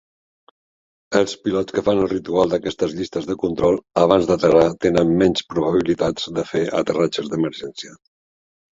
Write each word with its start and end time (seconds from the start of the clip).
Els 1.19 1.35
pilots 1.47 1.75
que 1.75 1.83
fan 1.89 2.01
el 2.05 2.09
ritual 2.13 2.55
d'aquestes 2.55 2.97
llistes 3.01 3.29
de 3.33 3.37
control 3.45 3.79
abans 4.07 4.33
d'aterrar 4.33 4.67
tenen 4.89 5.15
menys 5.23 5.49
probabilitats 5.55 6.29
de 6.41 6.51
fer 6.57 6.67
aterratges 6.85 7.33
d'emergència. 7.33 7.99